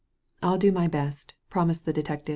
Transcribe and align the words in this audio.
*' 0.23 0.41
"I'll 0.41 0.57
do 0.57 0.71
my 0.71 0.87
best," 0.87 1.35
promised 1.51 1.85
the 1.85 1.93
detective. 1.93 2.29